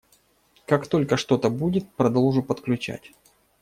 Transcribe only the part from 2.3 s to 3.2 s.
подключать.